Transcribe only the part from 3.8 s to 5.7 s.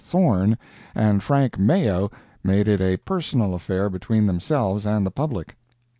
between themselves and the public.